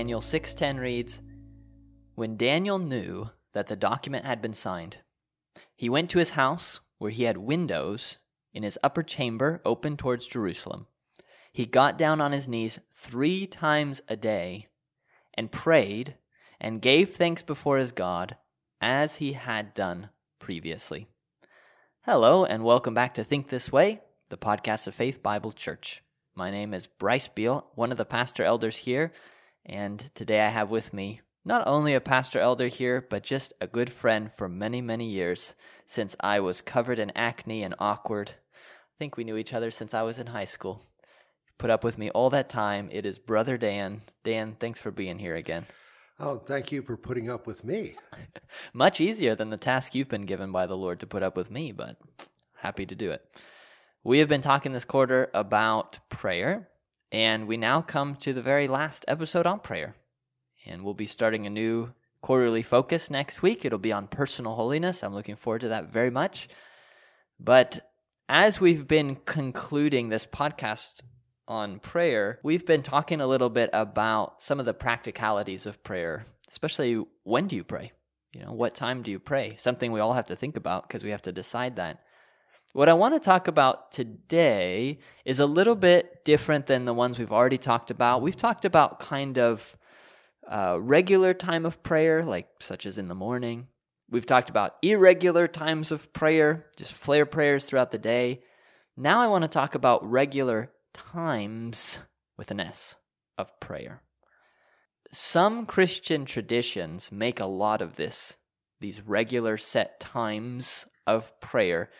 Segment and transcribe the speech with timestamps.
[0.00, 1.20] Daniel 6:10 reads,
[2.14, 5.00] "When Daniel knew that the document had been signed,
[5.76, 8.16] he went to his house where he had windows
[8.54, 10.86] in his upper chamber open towards Jerusalem.
[11.52, 14.68] He got down on his knees 3 times a day
[15.34, 16.16] and prayed
[16.58, 18.38] and gave thanks before his God
[18.80, 20.08] as he had done
[20.38, 21.08] previously."
[22.06, 26.02] Hello and welcome back to Think This Way, the podcast of Faith Bible Church.
[26.34, 29.12] My name is Bryce Beal, one of the pastor elders here,
[29.64, 33.66] and today I have with me not only a pastor elder here, but just a
[33.66, 35.54] good friend for many, many years
[35.86, 38.32] since I was covered in acne and awkward.
[38.54, 40.82] I think we knew each other since I was in high school.
[41.58, 42.88] Put up with me all that time.
[42.90, 44.02] It is Brother Dan.
[44.24, 45.66] Dan, thanks for being here again.
[46.18, 47.96] Oh, thank you for putting up with me.
[48.72, 51.50] Much easier than the task you've been given by the Lord to put up with
[51.50, 51.96] me, but
[52.56, 53.22] happy to do it.
[54.04, 56.69] We have been talking this quarter about prayer,
[57.12, 59.94] and we now come to the very last episode on prayer.
[60.66, 63.64] And we'll be starting a new quarterly focus next week.
[63.64, 65.02] It'll be on personal holiness.
[65.02, 66.48] I'm looking forward to that very much.
[67.38, 67.90] But
[68.28, 71.02] as we've been concluding this podcast
[71.48, 76.26] on prayer, we've been talking a little bit about some of the practicalities of prayer,
[76.48, 77.92] especially when do you pray?
[78.32, 79.56] You know, what time do you pray?
[79.58, 82.02] Something we all have to think about because we have to decide that.
[82.72, 87.18] What I want to talk about today is a little bit different than the ones
[87.18, 88.22] we've already talked about.
[88.22, 89.76] We've talked about kind of
[90.48, 93.66] uh, regular time of prayer, like such as in the morning.
[94.08, 98.42] We've talked about irregular times of prayer, just flare prayers throughout the day.
[98.96, 101.98] Now I want to talk about regular times
[102.38, 102.96] with an S
[103.36, 104.02] of prayer.
[105.10, 108.38] Some Christian traditions make a lot of this,
[108.80, 111.90] these regular set times of prayer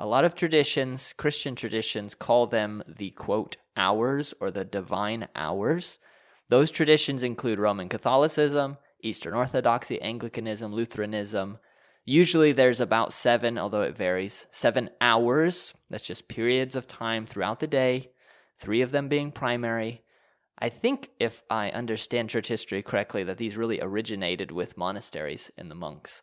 [0.00, 5.98] a lot of traditions, Christian traditions, call them the quote hours or the divine hours.
[6.48, 11.58] Those traditions include Roman Catholicism, Eastern Orthodoxy, Anglicanism, Lutheranism.
[12.06, 15.74] Usually there's about seven, although it varies, seven hours.
[15.90, 18.10] That's just periods of time throughout the day,
[18.58, 20.02] three of them being primary.
[20.58, 25.70] I think, if I understand church history correctly, that these really originated with monasteries and
[25.70, 26.22] the monks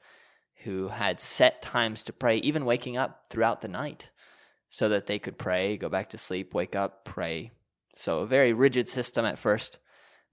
[0.64, 4.10] who had set times to pray, even waking up throughout the night
[4.70, 7.52] so that they could pray, go back to sleep, wake up, pray.
[7.94, 9.80] So, a very rigid system at first,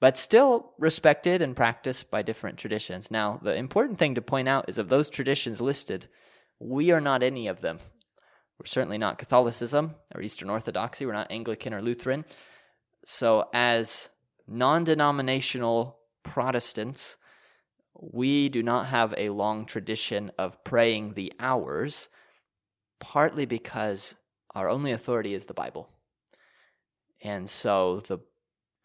[0.01, 3.11] but still respected and practiced by different traditions.
[3.11, 6.09] Now, the important thing to point out is of those traditions listed,
[6.59, 7.79] we are not any of them.
[8.59, 11.06] We're certainly not Catholicism or Eastern Orthodoxy.
[11.06, 12.25] We're not Anglican or Lutheran.
[13.06, 14.11] So, as
[14.47, 17.19] non denominational Protestants,
[17.94, 22.09] we do not have a long tradition of praying the hours,
[23.00, 24.16] partly because
[24.55, 25.88] our only authority is the Bible.
[27.22, 28.19] And so the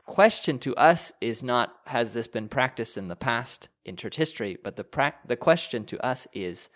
[0.06, 4.58] question to us is not, has this been practiced in the past in church history,
[4.64, 6.70] but the, pra- the question to us is,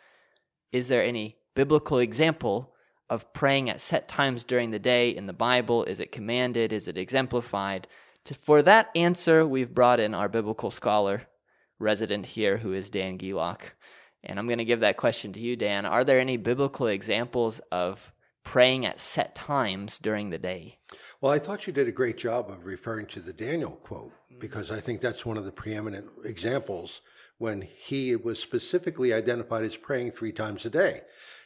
[0.71, 2.73] is there any biblical example
[3.09, 5.83] of praying at set times during the day in the Bible?
[5.83, 6.73] Is it commanded?
[6.73, 7.87] Is it exemplified?
[8.25, 11.23] To, for that answer, we've brought in our biblical scholar,
[11.83, 13.71] resident here who is Dan Gelock.
[14.23, 15.85] And I'm going to give that question to you, Dan.
[15.85, 18.13] Are there any biblical examples of
[18.43, 20.79] praying at set times during the day?
[21.21, 24.39] Well, I thought you did a great job of referring to the Daniel quote mm.
[24.39, 27.01] because I think that's one of the preeminent examples
[27.37, 31.01] when he was specifically identified as praying three times a day.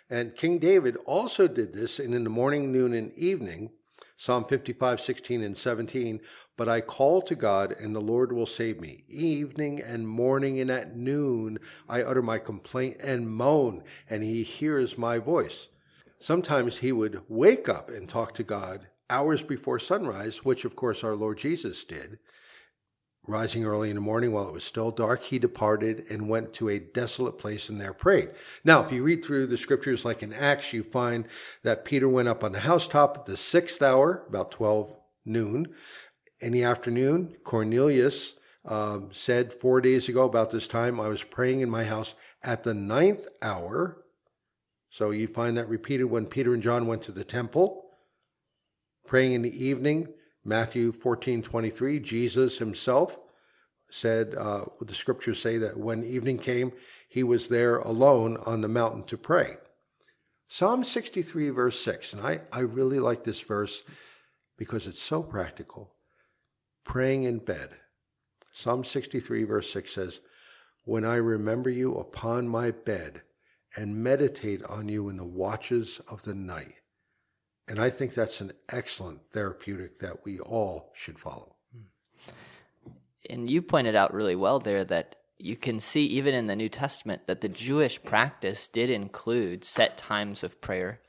[0.10, 3.72] And King David also did this, and in the morning, noon, and evening,
[4.18, 6.20] Psalm 55, 16, and 17.
[6.58, 9.04] But I call to God, and the Lord will save me.
[9.08, 14.98] Evening and morning and at noon, I utter my complaint and moan, and he hears
[14.98, 15.68] my voice.
[16.20, 21.04] Sometimes he would wake up and talk to God hours before sunrise, which of course
[21.04, 22.18] our Lord Jesus did.
[23.30, 26.70] Rising early in the morning while it was still dark, he departed and went to
[26.70, 28.30] a desolate place and there prayed.
[28.64, 31.26] Now, if you read through the scriptures like in Acts, you find
[31.62, 35.68] that Peter went up on the housetop at the sixth hour, about 12 noon.
[36.40, 41.60] In the afternoon, Cornelius um, said four days ago about this time, I was praying
[41.60, 44.06] in my house at the ninth hour.
[44.90, 47.90] So you find that repeated when Peter and John went to the temple,
[49.06, 50.14] praying in the evening
[50.48, 53.20] Matthew 14 23, Jesus himself
[53.90, 56.72] said, uh, the scriptures say that when evening came,
[57.10, 59.58] he was there alone on the mountain to pray.
[60.48, 63.84] Psalm 63, verse 6, and I, I really like this verse
[64.58, 65.94] because it's so practical.
[66.86, 67.72] Praying in bed.
[68.54, 70.22] Psalm 63, verse 6 says,
[70.86, 73.24] When I remember you upon my bed
[73.76, 76.82] and meditate on you in the watches of the night.
[77.68, 81.56] And I think that's an excellent therapeutic that we all should follow.
[81.74, 82.32] Hmm.
[83.30, 86.70] And you pointed out really well there that you can see even in the New
[86.70, 91.02] Testament that the Jewish practice did include set times of prayer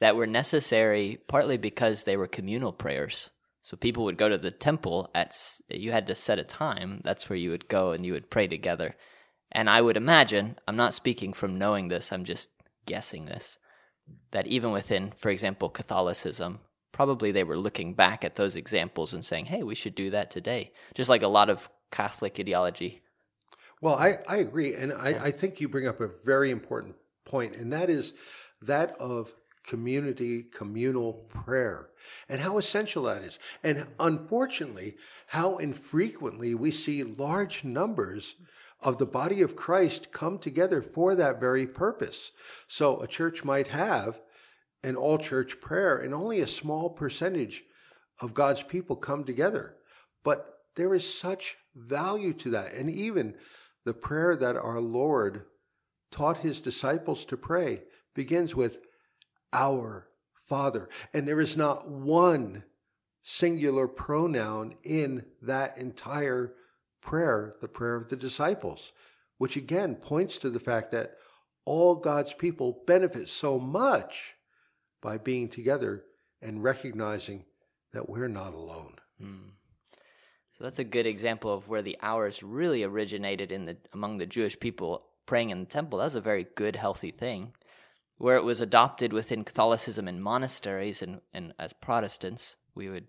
[0.00, 3.30] that were necessary partly because they were communal prayers.
[3.62, 5.34] So people would go to the temple at
[5.68, 7.00] you had to set a time.
[7.02, 8.94] That's where you would go and you would pray together.
[9.50, 12.50] And I would imagine, I'm not speaking from knowing this, I'm just
[12.86, 13.58] guessing this,
[14.30, 16.60] that even within, for example, Catholicism,
[16.92, 20.30] probably they were looking back at those examples and saying, hey, we should do that
[20.30, 20.72] today.
[20.94, 23.02] Just like a lot of Catholic ideology.
[23.80, 24.74] Well, I, I agree.
[24.74, 28.14] And I, I think you bring up a very important point, and that is
[28.62, 29.34] that of
[29.66, 31.88] community, communal prayer,
[32.28, 33.38] and how essential that is.
[33.62, 34.96] And unfortunately,
[35.28, 38.36] how infrequently we see large numbers
[38.84, 42.30] of the body of Christ come together for that very purpose.
[42.68, 44.20] So a church might have
[44.84, 47.64] an all church prayer, and only a small percentage
[48.20, 49.76] of God's people come together.
[50.22, 52.74] But there is such value to that.
[52.74, 53.34] And even
[53.86, 55.46] the prayer that our Lord
[56.10, 57.82] taught his disciples to pray
[58.14, 58.78] begins with
[59.54, 60.90] our Father.
[61.14, 62.64] And there is not one
[63.22, 66.52] singular pronoun in that entire
[67.04, 68.92] prayer, the prayer of the disciples,
[69.38, 71.16] which again points to the fact that
[71.64, 74.34] all God's people benefit so much
[75.00, 76.04] by being together
[76.42, 77.44] and recognizing
[77.92, 78.96] that we're not alone.
[79.22, 79.50] Mm.
[80.50, 84.26] So that's a good example of where the hours really originated in the among the
[84.26, 85.98] Jewish people praying in the temple.
[85.98, 87.52] That's a very good, healthy thing
[88.18, 93.08] where it was adopted within Catholicism in monasteries and, and as Protestants, we would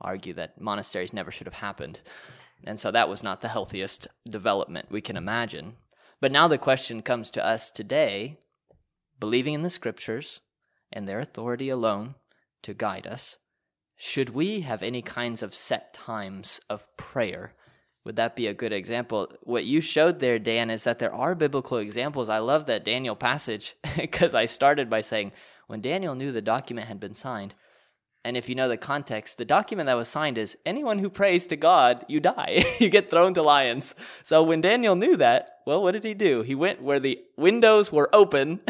[0.00, 2.00] argue that monasteries never should have happened.
[2.64, 5.76] And so that was not the healthiest development we can imagine.
[6.20, 8.38] But now the question comes to us today,
[9.20, 10.40] believing in the scriptures
[10.92, 12.14] and their authority alone
[12.62, 13.38] to guide us,
[13.96, 17.54] should we have any kinds of set times of prayer
[18.06, 19.32] would that be a good example?
[19.42, 22.28] What you showed there, Dan, is that there are biblical examples.
[22.28, 25.32] I love that Daniel passage because I started by saying,
[25.66, 27.56] when Daniel knew the document had been signed,
[28.26, 31.46] and if you know the context, the document that was signed is anyone who prays
[31.46, 32.64] to God, you die.
[32.80, 33.94] you get thrown to lions.
[34.24, 36.42] So when Daniel knew that, well, what did he do?
[36.42, 38.60] He went where the windows were open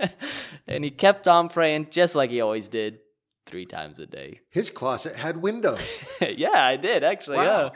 [0.66, 2.98] and he kept on praying just like he always did
[3.46, 4.40] three times a day.
[4.50, 5.80] His closet had windows.
[6.20, 7.38] yeah, I did actually.
[7.38, 7.72] Wow.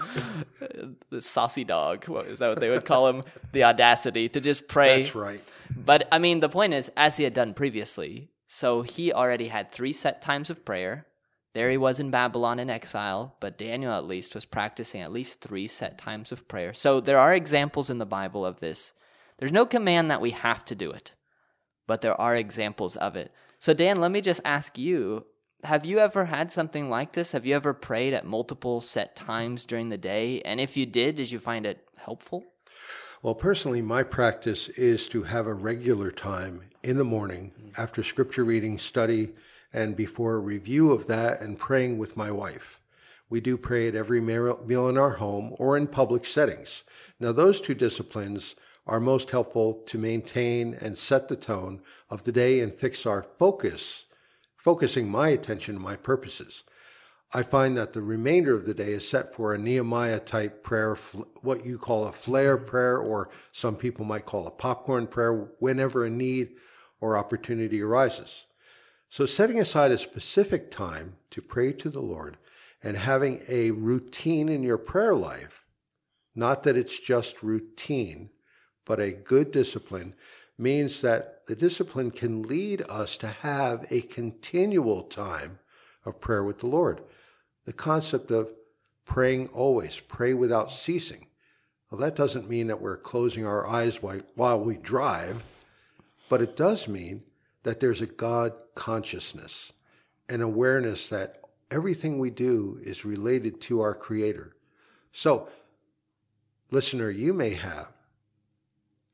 [0.61, 2.07] Yeah, the saucy dog.
[2.07, 2.49] What is that?
[2.51, 3.25] What they would call him?
[3.53, 5.03] the audacity to just pray.
[5.03, 5.41] That's right.
[5.75, 9.73] But I mean, the point is, as he had done previously, so he already had
[9.73, 11.07] three set times of prayer.
[11.55, 15.41] There he was in Babylon in exile, but Daniel at least was practicing at least
[15.41, 16.75] three set times of prayer.
[16.75, 18.93] So there are examples in the Bible of this.
[19.39, 21.13] There's no command that we have to do it,
[21.87, 23.33] but there are examples of it.
[23.61, 25.27] So, Dan, let me just ask you
[25.63, 27.33] have you ever had something like this?
[27.33, 30.43] Have you ever prayed at multiple set times during the day?
[30.43, 32.45] And if you did, did you find it helpful?
[33.23, 37.81] Well, personally, my practice is to have a regular time in the morning mm-hmm.
[37.81, 39.33] after scripture reading, study,
[39.75, 42.81] and before a review of that and praying with my wife.
[43.29, 46.85] We do pray at every meal in our home or in public settings.
[47.21, 48.55] Now, those two disciplines
[48.87, 53.23] are most helpful to maintain and set the tone of the day and fix our
[53.23, 54.05] focus
[54.65, 56.63] focusing my attention and my purposes.
[57.35, 60.95] I find that the remainder of the day is set for a Nehemiah type prayer,
[61.43, 62.67] what you call a flare mm-hmm.
[62.67, 66.53] prayer, or some people might call a popcorn prayer, whenever a need
[66.99, 68.47] or opportunity arises.
[69.15, 72.37] So, setting aside a specific time to pray to the Lord
[72.83, 75.65] and having a routine in your prayer life,
[76.35, 78.31] not that it's just routine,
[78.85, 80.15] but a good discipline,
[80.59, 85.61] means that the discipline can lead us to have a continual time
[86.05, 87.01] of prayer with the Lord.
[87.67, 88.51] The concept of
[89.05, 91.29] praying always, pray without ceasing.
[91.89, 95.45] Well, that doesn't mean that we're closing our eyes while we drive,
[96.29, 97.23] but it does mean
[97.65, 99.73] that there's a God consciousness,
[100.29, 101.41] an awareness that
[101.71, 104.55] everything we do is related to our Creator.
[105.13, 105.49] So,
[106.71, 107.89] listener, you may have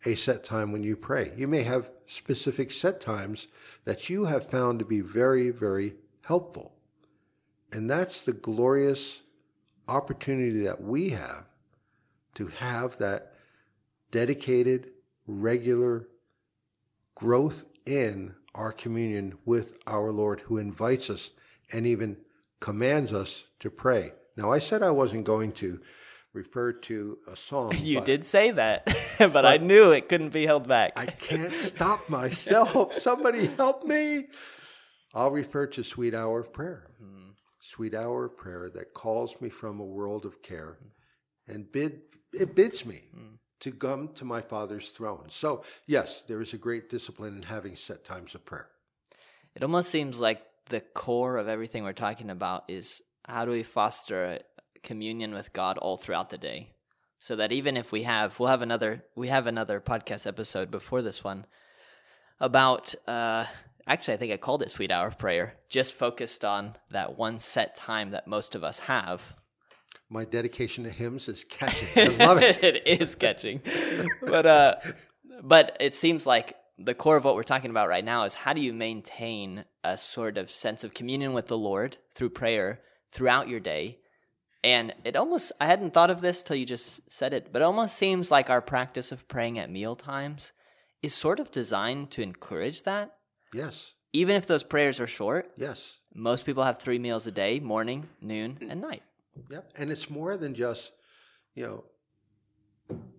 [0.04, 1.32] a set time when you pray.
[1.36, 3.46] You may have specific set times
[3.84, 6.72] that you have found to be very, very helpful.
[7.72, 9.20] And that's the glorious
[9.86, 11.44] opportunity that we have
[12.34, 13.34] to have that
[14.10, 14.90] dedicated,
[15.26, 16.08] regular
[17.14, 21.30] growth in our communion with our Lord, who invites us
[21.72, 22.16] and even
[22.60, 24.12] commands us to pray.
[24.36, 25.80] Now, I said I wasn't going to
[26.32, 27.74] refer to a song.
[27.78, 28.86] You but, did say that,
[29.18, 30.92] but, but, I knew it couldn't be held back.
[30.96, 32.94] I can't stop myself.
[32.94, 34.26] Somebody help me.
[35.14, 36.86] I'll refer to Sweet Hour of Prayer.
[37.02, 37.30] Mm-hmm.
[37.60, 40.78] Sweet Hour of Prayer that calls me from a world of care
[41.48, 42.02] and bid
[42.32, 43.02] it bids me
[43.60, 45.26] to come to my Father's throne.
[45.28, 48.68] So yes, there is a great discipline in having set times of prayer.
[49.54, 53.62] It almost seems like the core of everything we're talking about is how do we
[53.62, 54.40] foster
[54.82, 56.72] communion with God all throughout the day,
[57.18, 61.02] so that even if we have, we'll have another, we have another podcast episode before
[61.02, 61.46] this one
[62.38, 62.94] about.
[63.06, 63.46] uh
[63.86, 67.40] Actually, I think I called it Sweet Hour of Prayer, just focused on that one
[67.40, 69.34] set time that most of us have.
[70.08, 71.88] My dedication to hymns is catching.
[71.96, 72.62] I love it.
[72.62, 73.60] it is catching.
[74.22, 74.74] but uh
[75.42, 78.52] but it seems like the core of what we're talking about right now is how
[78.52, 82.80] do you maintain a sort of sense of communion with the Lord through prayer
[83.12, 83.98] throughout your day?
[84.62, 87.64] And it almost I hadn't thought of this till you just said it, but it
[87.64, 90.52] almost seems like our practice of praying at meal times
[91.02, 93.14] is sort of designed to encourage that.
[93.54, 93.92] Yes.
[94.12, 95.96] Even if those prayers are short, Yes.
[96.14, 99.02] most people have three meals a day, morning, noon, and night.
[99.50, 99.72] Yep.
[99.76, 100.92] And it's more than just,
[101.54, 101.84] you know,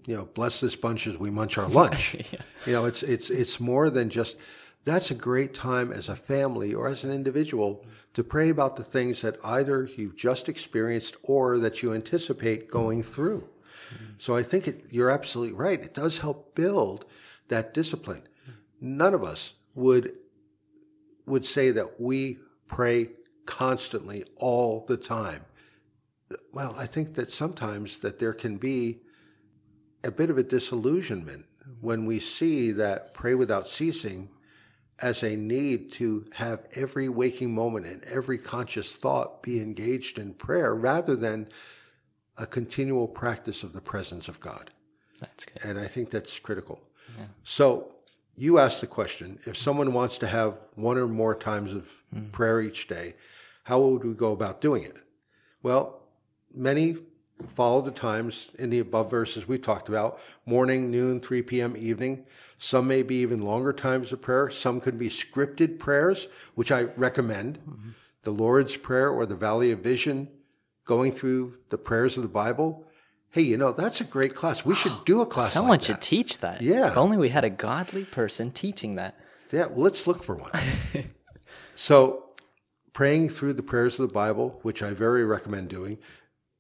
[0.06, 2.18] you know, bless this bunch as we munch our lunch.
[2.68, 4.38] You know, it's it's it's more than just
[4.86, 8.84] that's a great time as a family or as an individual to pray about the
[8.84, 13.50] things that either you've just experienced or that you anticipate going through.
[14.20, 15.82] So I think it, you're absolutely right.
[15.82, 17.06] It does help build
[17.48, 18.28] that discipline.
[18.80, 20.18] None of us would
[21.26, 23.10] would say that we pray
[23.46, 25.46] constantly all the time.
[26.52, 29.02] Well, I think that sometimes that there can be
[30.04, 31.46] a bit of a disillusionment
[31.80, 34.30] when we see that pray without ceasing
[35.00, 40.34] as a need to have every waking moment and every conscious thought be engaged in
[40.34, 41.48] prayer rather than
[42.38, 44.72] a continual practice of the presence of God.
[45.20, 45.64] That's good.
[45.64, 46.82] And I think that's critical.
[47.18, 47.26] Yeah.
[47.44, 47.96] So
[48.36, 52.26] you asked the question if someone wants to have one or more times of hmm.
[52.30, 53.16] prayer each day,
[53.64, 54.98] how would we go about doing it?
[55.64, 56.01] Well,
[56.54, 56.98] many
[57.48, 62.26] follow the times in the above verses we talked about morning, noon, 3 p.m., evening.
[62.58, 64.50] Some may be even longer times of prayer.
[64.50, 67.60] Some could be scripted prayers, which I recommend.
[67.60, 67.90] Mm-hmm.
[68.24, 70.28] The Lord's Prayer or the Valley of Vision,
[70.86, 72.86] going through the prayers of the Bible.
[73.32, 74.64] Hey, you know, that's a great class.
[74.64, 76.02] We should do a class Someone like should that.
[76.04, 76.62] teach that.
[76.62, 76.90] Yeah.
[76.90, 79.18] If only we had a godly person teaching that.
[79.52, 80.52] Yeah, well, let's look for one.
[81.76, 82.26] so,
[82.94, 85.98] praying through the prayers of the Bible, which I very recommend doing,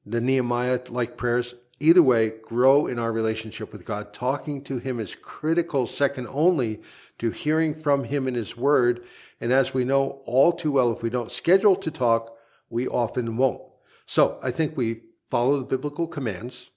[0.06, 4.14] the Nehemiah like prayers, either way, grow in our relationship with God.
[4.14, 6.82] Talking to Him is critical, second only
[7.20, 9.04] to hearing from Him in His Word.
[9.40, 12.36] And as we know all too well, if we don't schedule to talk,
[12.70, 13.62] we often won't.
[14.06, 16.70] So, I think we follow the biblical commands,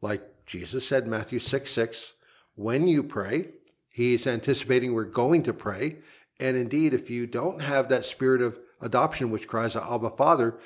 [0.00, 2.12] like Jesus said, Matthew 6 6,
[2.54, 3.48] when you pray,
[3.88, 5.98] He's anticipating we're going to pray.
[6.40, 10.58] And indeed, if you don't have that spirit of adoption, which cries Abba, Father,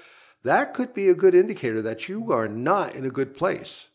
[0.47, 3.89] that could be a good indicator that you are not in a good place.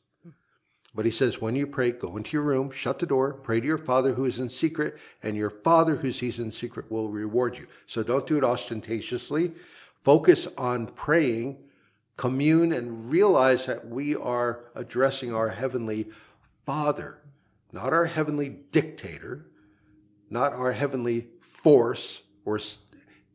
[0.93, 3.65] But he says, when you pray, go into your room, shut the door, pray to
[3.65, 7.57] your Father who is in secret, and your Father who sees in secret will reward
[7.57, 7.67] you.
[7.85, 9.53] So don't do it ostentatiously.
[10.03, 11.59] Focus on praying,
[12.17, 16.09] commune, and realize that we are addressing our Heavenly
[16.65, 17.21] Father
[17.71, 19.45] not our heavenly dictator,
[20.29, 22.59] not our heavenly force, or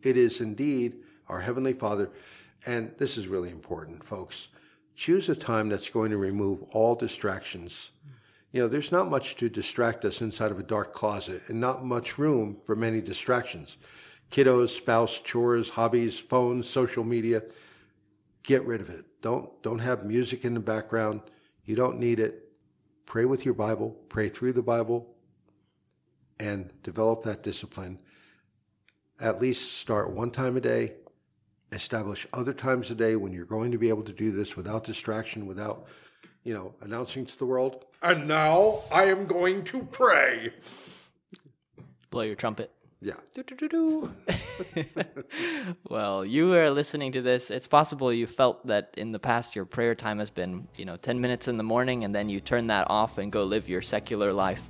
[0.03, 0.95] it is indeed
[1.29, 2.11] our heavenly Father.
[2.67, 4.49] And this is really important, folks.
[4.95, 7.91] Choose a time that's going to remove all distractions.
[8.51, 11.85] You know, there's not much to distract us inside of a dark closet and not
[11.85, 13.77] much room for many distractions.
[14.31, 17.45] Kiddos, spouse, chores, hobbies, phones, social media.
[18.43, 19.05] Get rid of it.
[19.23, 21.21] Don't don't have music in the background.
[21.65, 22.47] You don't need it
[23.07, 25.15] pray with your Bible, pray through the Bible,
[26.39, 28.01] and develop that discipline.
[29.19, 30.95] At least start one time a day,
[31.73, 34.85] establish other times a day when you're going to be able to do this without
[34.85, 35.87] distraction, without,
[36.45, 40.53] you know, announcing to the world, and now I am going to pray.
[42.11, 42.71] Blow your trumpet.
[43.01, 43.15] Yeah.
[45.89, 47.51] Well, you are listening to this.
[47.51, 50.97] It's possible you felt that in the past your prayer time has been, you know,
[50.97, 53.83] 10 minutes in the morning and then you turn that off and go live your
[53.83, 54.63] secular life.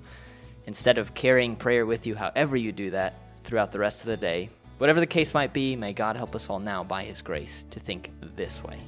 [0.67, 4.17] Instead of carrying prayer with you, however you do that throughout the rest of the
[4.17, 7.65] day, whatever the case might be, may God help us all now by His grace
[7.71, 8.79] to think this way.